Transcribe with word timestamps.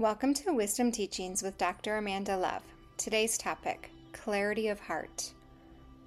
Welcome 0.00 0.32
to 0.32 0.54
Wisdom 0.54 0.92
Teachings 0.92 1.42
with 1.42 1.58
Dr. 1.58 1.98
Amanda 1.98 2.34
Love. 2.34 2.62
Today's 2.96 3.36
topic 3.36 3.90
Clarity 4.12 4.68
of 4.68 4.80
Heart. 4.80 5.34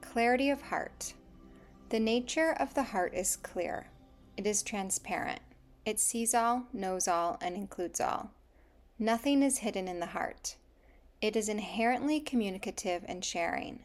Clarity 0.01 0.49
of 0.49 0.63
Heart. 0.63 1.13
The 1.89 1.99
nature 1.99 2.55
of 2.59 2.73
the 2.73 2.81
heart 2.81 3.13
is 3.13 3.35
clear, 3.35 3.85
it 4.35 4.47
is 4.47 4.63
transparent. 4.63 5.41
It 5.85 5.99
sees 5.99 6.33
all, 6.33 6.63
knows 6.73 7.07
all, 7.07 7.37
and 7.39 7.55
includes 7.55 8.01
all. 8.01 8.31
Nothing 8.97 9.43
is 9.43 9.59
hidden 9.59 9.87
in 9.87 9.99
the 9.99 10.07
heart. 10.07 10.55
It 11.21 11.35
is 11.35 11.47
inherently 11.47 12.19
communicative 12.19 13.05
and 13.07 13.23
sharing. 13.23 13.81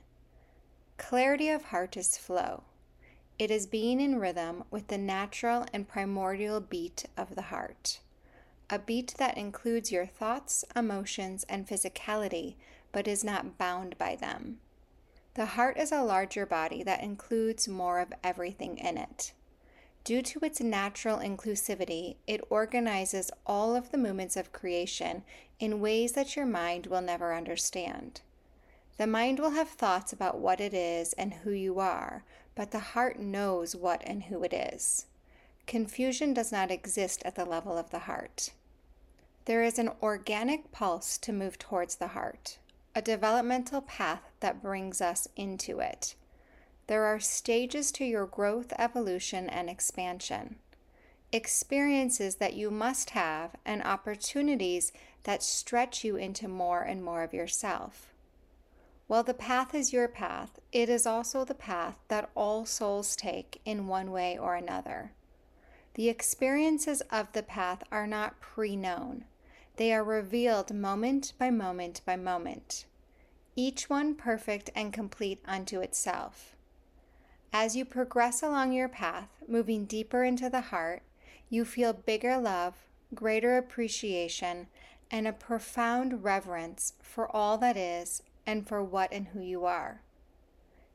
Clarity 0.96 1.50
of 1.50 1.64
heart 1.64 1.98
is 1.98 2.16
flow. 2.16 2.62
It 3.38 3.50
is 3.50 3.66
being 3.66 4.00
in 4.00 4.18
rhythm 4.18 4.64
with 4.70 4.88
the 4.88 4.96
natural 4.96 5.66
and 5.74 5.86
primordial 5.86 6.60
beat 6.60 7.04
of 7.14 7.34
the 7.34 7.42
heart 7.52 8.00
a 8.70 8.78
beat 8.78 9.14
that 9.16 9.38
includes 9.38 9.90
your 9.90 10.06
thoughts, 10.06 10.64
emotions, 10.76 11.44
and 11.48 11.66
physicality, 11.66 12.54
but 12.92 13.08
is 13.08 13.24
not 13.24 13.56
bound 13.56 13.96
by 13.96 14.14
them. 14.14 14.58
The 15.34 15.46
heart 15.46 15.78
is 15.78 15.92
a 15.92 16.02
larger 16.02 16.44
body 16.44 16.82
that 16.82 17.02
includes 17.02 17.68
more 17.68 18.00
of 18.00 18.12
everything 18.22 18.76
in 18.76 18.98
it. 18.98 19.32
Due 20.04 20.22
to 20.22 20.40
its 20.40 20.60
natural 20.60 21.18
inclusivity, 21.18 22.16
it 22.26 22.40
organizes 22.50 23.30
all 23.46 23.76
of 23.76 23.90
the 23.90 23.98
movements 23.98 24.36
of 24.36 24.52
creation 24.52 25.22
in 25.60 25.80
ways 25.80 26.12
that 26.12 26.36
your 26.36 26.46
mind 26.46 26.86
will 26.86 27.02
never 27.02 27.34
understand. 27.34 28.20
The 28.96 29.06
mind 29.06 29.38
will 29.38 29.50
have 29.50 29.68
thoughts 29.68 30.12
about 30.12 30.40
what 30.40 30.60
it 30.60 30.74
is 30.74 31.12
and 31.14 31.32
who 31.32 31.52
you 31.52 31.78
are, 31.78 32.24
but 32.54 32.70
the 32.70 32.78
heart 32.80 33.18
knows 33.18 33.76
what 33.76 34.02
and 34.04 34.24
who 34.24 34.42
it 34.42 34.52
is. 34.52 35.06
Confusion 35.66 36.34
does 36.34 36.50
not 36.50 36.70
exist 36.70 37.22
at 37.24 37.34
the 37.34 37.44
level 37.44 37.78
of 37.78 37.90
the 37.90 38.00
heart. 38.00 38.50
There 39.48 39.62
is 39.62 39.78
an 39.78 39.92
organic 40.02 40.72
pulse 40.72 41.16
to 41.16 41.32
move 41.32 41.58
towards 41.58 41.96
the 41.96 42.08
heart, 42.08 42.58
a 42.94 43.00
developmental 43.00 43.80
path 43.80 44.20
that 44.40 44.60
brings 44.60 45.00
us 45.00 45.26
into 45.36 45.78
it. 45.80 46.16
There 46.86 47.06
are 47.06 47.18
stages 47.18 47.90
to 47.92 48.04
your 48.04 48.26
growth, 48.26 48.74
evolution, 48.78 49.48
and 49.48 49.70
expansion, 49.70 50.56
experiences 51.32 52.34
that 52.34 52.52
you 52.52 52.70
must 52.70 53.08
have, 53.10 53.56
and 53.64 53.82
opportunities 53.82 54.92
that 55.22 55.42
stretch 55.42 56.04
you 56.04 56.16
into 56.16 56.46
more 56.46 56.82
and 56.82 57.02
more 57.02 57.22
of 57.22 57.32
yourself. 57.32 58.12
While 59.06 59.22
the 59.22 59.32
path 59.32 59.74
is 59.74 59.94
your 59.94 60.08
path, 60.08 60.60
it 60.72 60.90
is 60.90 61.06
also 61.06 61.46
the 61.46 61.54
path 61.54 61.96
that 62.08 62.28
all 62.34 62.66
souls 62.66 63.16
take 63.16 63.62
in 63.64 63.86
one 63.86 64.10
way 64.10 64.36
or 64.36 64.56
another. 64.56 65.12
The 65.94 66.10
experiences 66.10 67.00
of 67.10 67.32
the 67.32 67.42
path 67.42 67.82
are 67.90 68.06
not 68.06 68.42
pre 68.42 68.76
known. 68.76 69.24
They 69.78 69.92
are 69.92 70.02
revealed 70.02 70.74
moment 70.74 71.34
by 71.38 71.50
moment 71.50 72.00
by 72.04 72.16
moment, 72.16 72.84
each 73.54 73.88
one 73.88 74.16
perfect 74.16 74.70
and 74.74 74.92
complete 74.92 75.40
unto 75.46 75.80
itself. 75.80 76.56
As 77.52 77.76
you 77.76 77.84
progress 77.84 78.42
along 78.42 78.72
your 78.72 78.88
path, 78.88 79.28
moving 79.46 79.84
deeper 79.84 80.24
into 80.24 80.50
the 80.50 80.62
heart, 80.72 81.04
you 81.48 81.64
feel 81.64 81.92
bigger 81.92 82.38
love, 82.38 82.74
greater 83.14 83.56
appreciation, 83.56 84.66
and 85.12 85.28
a 85.28 85.32
profound 85.32 86.24
reverence 86.24 86.94
for 87.00 87.30
all 87.34 87.56
that 87.58 87.76
is 87.76 88.24
and 88.44 88.66
for 88.66 88.82
what 88.82 89.12
and 89.12 89.28
who 89.28 89.40
you 89.40 89.64
are. 89.64 90.02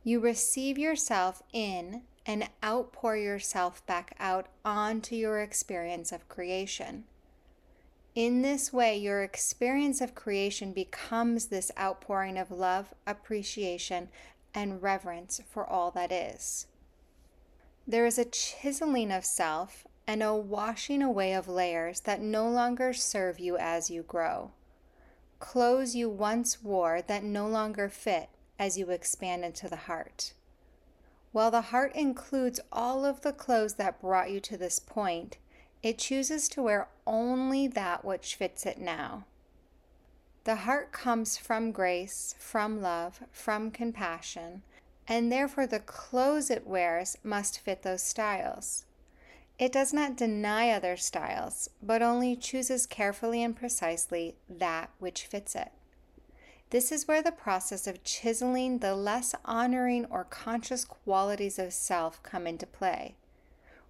You 0.03 0.19
receive 0.19 0.77
yourself 0.77 1.41
in 1.53 2.01
and 2.25 2.49
outpour 2.61 3.15
yourself 3.15 3.85
back 3.85 4.13
out 4.19 4.47
onto 4.65 5.15
your 5.15 5.39
experience 5.39 6.11
of 6.11 6.27
creation. 6.27 7.05
In 8.15 8.43
this 8.43 8.71
way, 8.71 8.95
your 8.95 9.23
experience 9.23 9.99
of 9.99 10.13
creation 10.13 10.71
becomes 10.71 11.47
this 11.47 11.71
outpouring 11.79 12.37
of 12.37 12.51
love, 12.51 12.93
appreciation, 13.07 14.09
and 14.53 14.83
reverence 14.83 15.41
for 15.49 15.65
all 15.65 15.89
that 15.91 16.11
is. 16.11 16.67
There 17.87 18.05
is 18.05 18.19
a 18.19 18.25
chiseling 18.25 19.11
of 19.11 19.25
self 19.25 19.87
and 20.05 20.21
a 20.21 20.35
washing 20.35 21.01
away 21.01 21.33
of 21.33 21.47
layers 21.47 22.01
that 22.01 22.21
no 22.21 22.47
longer 22.47 22.93
serve 22.93 23.39
you 23.39 23.57
as 23.57 23.89
you 23.89 24.03
grow. 24.03 24.51
Clothes 25.39 25.95
you 25.95 26.07
once 26.07 26.61
wore 26.61 27.01
that 27.01 27.23
no 27.23 27.47
longer 27.47 27.89
fit 27.89 28.29
as 28.59 28.77
you 28.77 28.91
expand 28.91 29.43
into 29.43 29.67
the 29.67 29.75
heart. 29.75 30.33
While 31.31 31.49
the 31.49 31.61
heart 31.61 31.95
includes 31.95 32.59
all 32.71 33.05
of 33.05 33.21
the 33.21 33.33
clothes 33.33 33.73
that 33.75 33.99
brought 33.99 34.29
you 34.29 34.39
to 34.41 34.57
this 34.57 34.77
point, 34.77 35.37
it 35.83 35.97
chooses 35.97 36.47
to 36.47 36.63
wear 36.63 36.87
only 37.05 37.67
that 37.67 38.05
which 38.05 38.35
fits 38.35 38.65
it 38.65 38.79
now. 38.79 39.25
The 40.45 40.55
heart 40.55 40.93
comes 40.93 41.37
from 41.37 41.73
grace, 41.73 42.35
from 42.39 42.81
love, 42.81 43.21
from 43.31 43.69
compassion, 43.69 44.63
and 45.07 45.29
therefore 45.29 45.67
the 45.67 45.79
clothes 45.79 46.49
it 46.49 46.65
wears 46.65 47.17
must 47.21 47.59
fit 47.59 47.83
those 47.83 48.01
styles. 48.01 48.85
It 49.59 49.73
does 49.73 49.93
not 49.93 50.15
deny 50.15 50.69
other 50.69 50.97
styles, 50.97 51.69
but 51.81 52.01
only 52.01 52.35
chooses 52.35 52.85
carefully 52.85 53.43
and 53.43 53.55
precisely 53.55 54.35
that 54.49 54.89
which 54.99 55.25
fits 55.25 55.53
it. 55.53 55.71
This 56.69 56.91
is 56.91 57.07
where 57.07 57.21
the 57.21 57.31
process 57.31 57.87
of 57.87 58.03
chiseling 58.03 58.79
the 58.79 58.95
less 58.95 59.35
honoring 59.45 60.05
or 60.05 60.23
conscious 60.23 60.85
qualities 60.85 61.59
of 61.59 61.71
self 61.71 62.23
come 62.23 62.47
into 62.47 62.65
play 62.65 63.15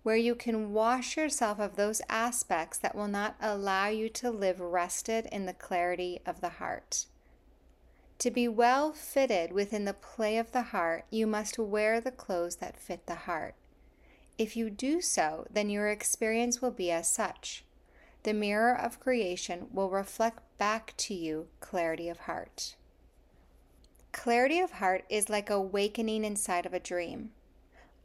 where 0.03 0.18
you 0.18 0.36
can 0.36 0.74
wash 0.74 1.18
yourself 1.18 1.59
of 1.59 1.75
those 1.75 2.02
aspects 2.09 2.78
that 2.78 2.96
will 2.96 3.08
not 3.08 3.36
allow 3.41 3.88
you 3.88 4.09
to 4.09 4.30
live 4.30 4.59
rested 4.59 5.25
in 5.31 5.46
the 5.46 5.53
clarity 5.53 6.19
of 6.25 6.41
the 6.41 6.50
heart. 6.50 7.06
To 8.19 8.30
be 8.30 8.47
well 8.47 8.94
fitted 8.94 9.52
within 9.52 9.86
the 9.86 9.94
play 9.94 10.38
of 10.38 10.52
the 10.52 10.62
heart, 10.62 11.06
you 11.09 11.25
must 11.25 11.58
wear 11.58 12.00
the 12.00 12.12
clothes 12.12 12.58
that 12.58 12.80
fit 12.80 13.06
the 13.06 13.16
heart. 13.16 13.56
If 14.38 14.56
you 14.56 14.69
do 14.69 15.02
so, 15.02 15.47
then 15.52 15.69
your 15.69 15.90
experience 15.90 16.62
will 16.62 16.72
be 16.72 16.92
as 16.92 17.12
such. 17.12 17.63
The 18.24 18.34
mirror 18.34 18.74
of 18.74 19.00
creation 19.00 19.68
will 19.72 19.90
reflect 19.90 20.40
back 20.58 20.94
to 20.97 21.13
you 21.13 21.47
clarity 21.59 22.09
of 22.09 22.19
heart. 22.19 22.75
Clarity 24.12 24.59
of 24.59 24.72
heart 24.74 25.03
is 25.09 25.30
like 25.30 25.50
awakening 25.50 26.24
inside 26.24 26.66
of 26.66 26.74
a 26.74 26.80
dream. 26.80 27.31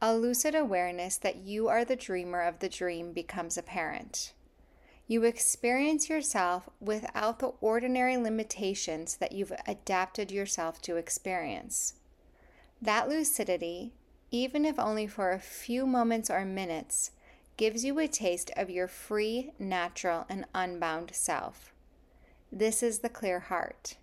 A 0.01 0.15
lucid 0.15 0.55
awareness 0.55 1.17
that 1.17 1.37
you 1.37 1.67
are 1.67 1.83
the 1.83 1.97
dreamer 1.97 2.41
of 2.41 2.59
the 2.59 2.69
dream 2.69 3.11
becomes 3.11 3.57
apparent. 3.57 4.31
You 5.07 5.23
experience 5.23 6.07
yourself 6.07 6.69
without 6.79 7.39
the 7.39 7.53
ordinary 7.59 8.15
limitations 8.15 9.17
that 9.17 9.33
you've 9.33 9.51
adapted 9.67 10.31
yourself 10.31 10.81
to 10.83 10.95
experience. 10.95 11.95
That 12.81 13.09
lucidity, 13.09 13.91
even 14.31 14.63
if 14.63 14.79
only 14.79 15.05
for 15.05 15.31
a 15.31 15.39
few 15.39 15.85
moments 15.85 16.29
or 16.29 16.45
minutes, 16.45 17.11
gives 17.57 17.83
you 17.83 17.99
a 17.99 18.07
taste 18.07 18.51
of 18.55 18.69
your 18.69 18.87
free, 18.87 19.51
natural, 19.59 20.25
and 20.29 20.45
unbound 20.55 21.13
self. 21.13 21.73
This 22.49 22.81
is 22.81 22.99
the 22.99 23.09
clear 23.09 23.41
heart. 23.41 23.97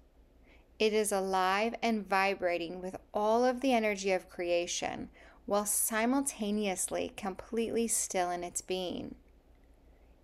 It 0.79 0.93
is 0.93 1.11
alive 1.11 1.75
and 1.83 2.07
vibrating 2.07 2.83
with 2.83 2.97
all 3.15 3.47
of 3.47 3.63
the 3.63 3.73
energy 3.73 4.13
of 4.13 4.29
creation 4.29 5.09
while 5.47 5.65
simultaneously 5.65 7.13
completely 7.17 7.89
still 7.89 8.31
in 8.31 8.45
its 8.45 8.61
being. 8.61 9.15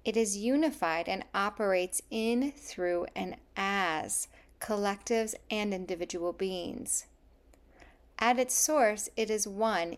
It 0.04 0.16
is 0.16 0.36
unified 0.36 1.08
and 1.08 1.24
operates 1.32 2.02
in, 2.10 2.52
through, 2.52 3.06
and 3.14 3.36
as 3.56 4.28
collectives 4.60 5.34
and 5.50 5.72
individual 5.72 6.32
beings. 6.32 7.06
At 8.18 8.38
its 8.38 8.54
source, 8.54 9.08
it 9.16 9.30
is 9.30 9.46
one, 9.46 9.96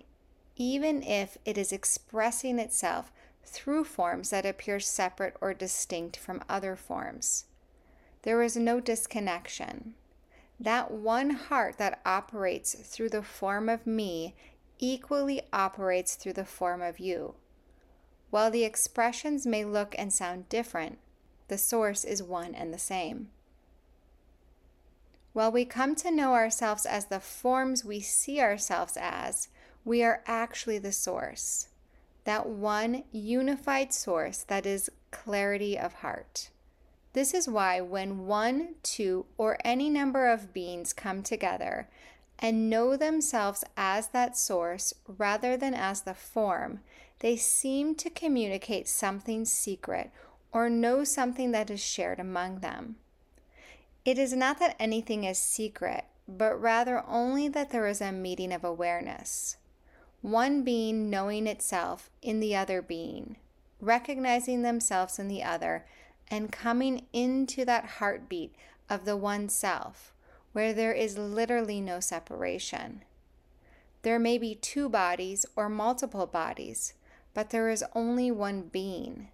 even 0.56 1.02
if 1.02 1.36
it 1.44 1.58
is 1.58 1.72
expressing 1.72 2.58
itself 2.58 3.10
through 3.44 3.84
forms 3.84 4.30
that 4.30 4.46
appear 4.46 4.80
separate 4.80 5.36
or 5.40 5.54
distinct 5.54 6.16
from 6.16 6.44
other 6.48 6.76
forms. 6.76 7.44
There 8.22 8.42
is 8.42 8.56
no 8.56 8.81
disconnection. 8.81 9.94
That 10.58 10.90
one 10.90 11.31
heart 11.31 11.78
that 11.78 12.00
operates 12.06 12.75
through 12.75 13.10
the 13.10 13.22
form 13.22 13.69
of 13.69 13.87
me 13.87 14.34
equally 14.79 15.43
operates 15.53 16.15
through 16.15 16.32
the 16.35 16.44
form 16.44 16.82
of 16.82 16.99
you. 16.99 17.35
While 18.31 18.50
the 18.50 18.65
expressions 18.65 19.47
may 19.47 19.65
look 19.65 19.94
and 19.99 20.12
sound 20.12 20.49
different, 20.49 20.99
the 21.49 21.59
source 21.59 22.05
is 22.05 22.23
one 22.23 22.55
and 22.55 22.73
the 22.73 22.79
same. 22.79 23.29
While 25.32 25.53
we 25.53 25.65
come 25.65 25.94
to 25.97 26.11
know 26.11 26.35
ourselves 26.35 26.87
as 26.87 27.06
the 27.06 27.21
forms 27.21 27.85
we 27.85 28.00
see 28.00 28.41
ourselves 28.41 28.97
as, 29.00 29.49
we 29.85 30.03
are 30.03 30.23
actually 30.26 30.79
the 30.79 30.93
source, 30.93 31.69
that 32.25 32.49
one 32.49 33.05
unified 33.12 33.93
source 33.93 34.38
that 34.44 34.65
is 34.65 34.91
clarity 35.11 35.79
of 35.79 35.94
heart. 35.94 36.50
This 37.12 37.35
is 37.35 37.49
why, 37.49 37.81
when 37.81 38.26
one, 38.26 38.75
two, 38.82 39.26
or 39.38 39.59
any 39.65 39.88
number 39.88 40.29
of 40.29 40.53
beings 40.53 40.93
come 40.93 41.23
together, 41.23 41.88
and 42.38 42.69
know 42.69 42.96
themselves 42.96 43.64
as 43.76 44.08
that 44.08 44.36
source 44.36 44.92
rather 45.06 45.56
than 45.56 45.75
as 45.75 46.02
the 46.02 46.14
form, 46.14 46.81
they 47.20 47.36
seem 47.36 47.94
to 47.94 48.10
communicate 48.10 48.88
something 48.88 49.44
secret 49.44 50.10
or 50.52 50.69
know 50.70 51.04
something 51.04 51.52
that 51.52 51.70
is 51.70 51.81
shared 51.81 52.20
among 52.20 52.60
them. 52.60 52.96
It 54.04 54.19
is 54.19 54.34
not 54.34 54.58
that 54.58 54.76
anything 54.78 55.25
is 55.25 55.38
secret, 55.38 56.04
but 56.28 56.60
rather 56.60 57.04
only 57.06 57.48
that 57.48 57.70
there 57.70 57.86
is 57.86 58.00
a 58.00 58.12
meeting 58.12 58.52
of 58.52 58.64
awareness, 58.64 59.56
one 60.20 60.62
being 60.62 61.10
knowing 61.10 61.46
itself 61.46 62.10
in 62.22 62.40
the 62.40 62.54
other 62.54 62.82
being, 62.82 63.37
recognizing 63.80 64.62
themselves 64.62 65.19
in 65.19 65.28
the 65.28 65.42
other, 65.42 65.87
and 66.28 66.52
coming 66.52 67.06
into 67.12 67.64
that 67.64 67.84
heartbeat 67.84 68.54
of 68.88 69.04
the 69.04 69.16
one 69.16 69.48
self, 69.48 70.13
where 70.54 70.72
there 70.72 70.92
is 70.92 71.18
literally 71.18 71.80
no 71.80 72.00
separation. 72.00 73.02
There 74.02 74.20
may 74.20 74.38
be 74.38 74.54
two 74.54 74.88
bodies 74.88 75.44
or 75.56 75.68
multiple 75.68 76.26
bodies, 76.26 76.94
but 77.34 77.50
there 77.50 77.68
is 77.68 77.84
only 77.92 78.30
one 78.30 78.62
being. 78.62 79.28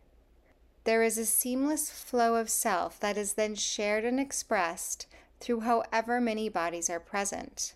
There 0.84 1.02
is 1.02 1.18
a 1.18 1.26
seamless 1.26 1.90
flow 1.90 2.36
of 2.36 2.48
self 2.48 2.98
that 3.00 3.18
is 3.18 3.34
then 3.34 3.54
shared 3.54 4.04
and 4.04 4.18
expressed 4.18 5.06
through 5.40 5.60
however 5.60 6.22
many 6.22 6.48
bodies 6.48 6.88
are 6.88 6.98
present. 6.98 7.74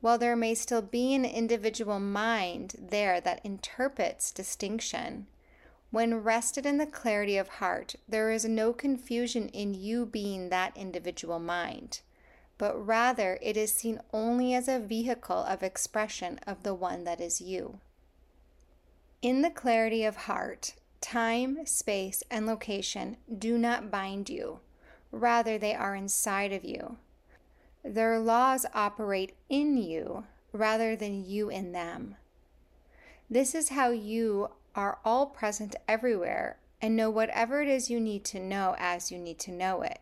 While 0.00 0.18
there 0.18 0.34
may 0.34 0.54
still 0.54 0.82
be 0.82 1.14
an 1.14 1.24
individual 1.24 2.00
mind 2.00 2.74
there 2.90 3.20
that 3.20 3.40
interprets 3.44 4.32
distinction, 4.32 5.28
when 5.92 6.24
rested 6.24 6.66
in 6.66 6.78
the 6.78 6.86
clarity 6.86 7.36
of 7.36 7.48
heart, 7.48 7.94
there 8.08 8.32
is 8.32 8.44
no 8.44 8.72
confusion 8.72 9.48
in 9.50 9.74
you 9.74 10.04
being 10.04 10.48
that 10.48 10.76
individual 10.76 11.38
mind, 11.38 12.00
but 12.58 12.74
rather 12.86 13.38
it 13.42 13.56
is 13.56 13.72
seen 13.72 14.00
only 14.12 14.54
as 14.54 14.68
a 14.68 14.78
vehicle 14.78 15.38
of 15.44 15.62
expression 15.62 16.38
of 16.46 16.62
the 16.62 16.74
one 16.74 17.04
that 17.04 17.20
is 17.20 17.40
you. 17.40 17.78
In 19.22 19.42
the 19.42 19.50
clarity 19.50 20.04
of 20.04 20.16
heart, 20.16 20.74
time, 21.00 21.64
space, 21.66 22.22
and 22.30 22.46
location 22.46 23.16
do 23.36 23.58
not 23.58 23.90
bind 23.90 24.28
you, 24.28 24.60
rather, 25.10 25.58
they 25.58 25.74
are 25.74 25.94
inside 25.94 26.52
of 26.52 26.64
you. 26.64 26.98
Their 27.84 28.18
laws 28.18 28.64
operate 28.74 29.34
in 29.48 29.76
you 29.76 30.24
rather 30.52 30.96
than 30.96 31.24
you 31.24 31.50
in 31.50 31.72
them. 31.72 32.16
This 33.28 33.54
is 33.54 33.70
how 33.70 33.90
you 33.90 34.50
are 34.74 34.98
all 35.04 35.26
present 35.26 35.76
everywhere 35.88 36.58
and 36.80 36.96
know 36.96 37.10
whatever 37.10 37.62
it 37.62 37.68
is 37.68 37.90
you 37.90 38.00
need 38.00 38.24
to 38.24 38.38
know 38.38 38.74
as 38.78 39.10
you 39.10 39.18
need 39.18 39.38
to 39.40 39.50
know 39.50 39.82
it. 39.82 40.00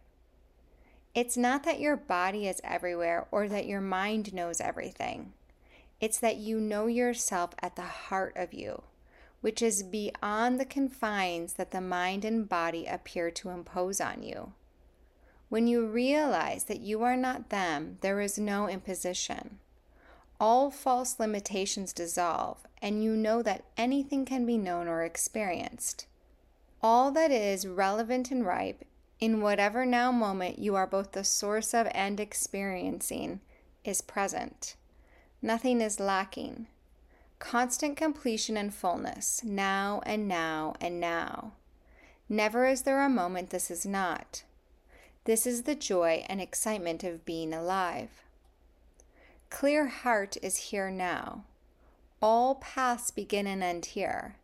It's 1.14 1.36
not 1.36 1.64
that 1.64 1.80
your 1.80 1.96
body 1.96 2.48
is 2.48 2.60
everywhere 2.64 3.26
or 3.30 3.48
that 3.48 3.66
your 3.66 3.80
mind 3.80 4.32
knows 4.32 4.60
everything. 4.60 5.32
It's 6.00 6.18
that 6.18 6.36
you 6.36 6.58
know 6.58 6.86
yourself 6.86 7.50
at 7.60 7.76
the 7.76 7.82
heart 7.82 8.32
of 8.36 8.54
you, 8.54 8.82
which 9.40 9.62
is 9.62 9.82
beyond 9.82 10.58
the 10.58 10.64
confines 10.64 11.54
that 11.54 11.70
the 11.70 11.80
mind 11.80 12.24
and 12.24 12.48
body 12.48 12.86
appear 12.86 13.30
to 13.30 13.50
impose 13.50 14.00
on 14.00 14.22
you. 14.22 14.52
When 15.48 15.66
you 15.66 15.86
realize 15.86 16.64
that 16.64 16.80
you 16.80 17.02
are 17.02 17.16
not 17.16 17.50
them, 17.50 17.98
there 18.00 18.20
is 18.20 18.38
no 18.38 18.68
imposition 18.68 19.58
all 20.42 20.72
false 20.72 21.20
limitations 21.20 21.92
dissolve, 21.92 22.66
and 22.82 23.00
you 23.00 23.14
know 23.14 23.44
that 23.44 23.62
anything 23.76 24.24
can 24.24 24.44
be 24.44 24.58
known 24.58 24.88
or 24.88 25.04
experienced. 25.04 26.04
All 26.82 27.12
that 27.12 27.30
is 27.30 27.64
relevant 27.64 28.32
and 28.32 28.44
ripe, 28.44 28.84
in 29.22 29.40
whatever 29.40 29.86
now 29.86 30.10
moment 30.10 30.58
you 30.58 30.74
are 30.74 30.84
both 30.84 31.12
the 31.12 31.22
source 31.22 31.72
of 31.72 31.86
and 31.94 32.18
experiencing, 32.18 33.40
is 33.84 34.00
present. 34.00 34.74
Nothing 35.40 35.80
is 35.80 36.00
lacking. 36.00 36.66
Constant 37.38 37.96
completion 37.96 38.56
and 38.56 38.74
fullness, 38.74 39.44
now 39.44 40.02
and 40.04 40.26
now 40.26 40.74
and 40.80 40.98
now. 40.98 41.52
Never 42.28 42.66
is 42.66 42.82
there 42.82 43.00
a 43.00 43.08
moment 43.08 43.50
this 43.50 43.70
is 43.70 43.86
not. 43.86 44.42
This 45.22 45.46
is 45.46 45.62
the 45.62 45.76
joy 45.76 46.24
and 46.28 46.40
excitement 46.40 47.04
of 47.04 47.24
being 47.24 47.54
alive. 47.54 48.24
Clear 49.50 49.86
heart 49.86 50.36
is 50.42 50.56
here 50.56 50.90
now. 50.90 51.44
All 52.20 52.56
paths 52.56 53.12
begin 53.12 53.46
and 53.46 53.62
end 53.62 53.86
here. 53.86 54.34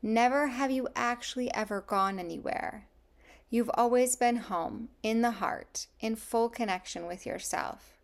Never 0.00 0.46
have 0.46 0.70
you 0.70 0.86
actually 0.94 1.52
ever 1.52 1.80
gone 1.80 2.20
anywhere. 2.20 2.86
You've 3.54 3.70
always 3.74 4.16
been 4.16 4.38
home, 4.38 4.88
in 5.04 5.22
the 5.22 5.30
heart, 5.30 5.86
in 6.00 6.16
full 6.16 6.48
connection 6.48 7.06
with 7.06 7.24
yourself. 7.24 7.96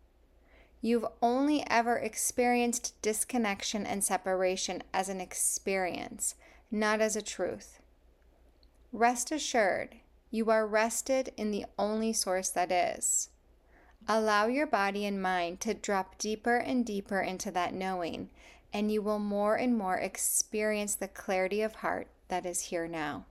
You've 0.79 1.05
only 1.21 1.65
ever 1.69 1.97
experienced 1.97 2.93
disconnection 3.01 3.85
and 3.85 4.01
separation 4.01 4.81
as 4.93 5.09
an 5.09 5.19
experience, 5.19 6.35
not 6.71 7.01
as 7.01 7.17
a 7.17 7.21
truth. 7.21 7.81
Rest 8.93 9.29
assured, 9.29 9.97
you 10.29 10.49
are 10.49 10.65
rested 10.65 11.33
in 11.35 11.51
the 11.51 11.65
only 11.77 12.13
source 12.13 12.49
that 12.51 12.71
is. 12.71 13.27
Allow 14.07 14.47
your 14.47 14.67
body 14.67 15.05
and 15.05 15.21
mind 15.21 15.59
to 15.59 15.73
drop 15.73 16.17
deeper 16.17 16.55
and 16.55 16.85
deeper 16.85 17.19
into 17.19 17.51
that 17.51 17.73
knowing, 17.73 18.29
and 18.71 18.89
you 18.89 19.01
will 19.01 19.19
more 19.19 19.57
and 19.57 19.77
more 19.77 19.97
experience 19.97 20.95
the 20.95 21.09
clarity 21.09 21.61
of 21.61 21.75
heart 21.75 22.07
that 22.29 22.45
is 22.45 22.61
here 22.61 22.87
now. 22.87 23.25